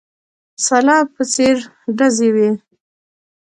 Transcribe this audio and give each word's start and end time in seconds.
سلاب 0.65 1.05
په 1.15 1.23
څېر 1.33 1.57
ډزې 1.97 2.29
وې. 2.35 2.49